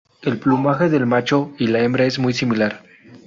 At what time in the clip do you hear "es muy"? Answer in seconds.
2.05-2.33